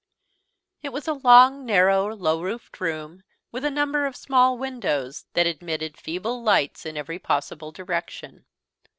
_IT 0.81 0.89
was 0.89 1.07
a 1.07 1.13
long, 1.13 1.63
narrow, 1.63 2.11
low 2.15 2.41
roofed 2.41 2.81
room, 2.81 3.21
with 3.51 3.63
a 3.63 3.69
number 3.69 4.07
of 4.07 4.15
small 4.15 4.57
windows, 4.57 5.25
that 5.33 5.45
admitted 5.45 5.95
feeble 5.95 6.41
lights 6.41 6.87
in 6.87 6.97
every 6.97 7.19
possible 7.19 7.71
direction. 7.71 8.45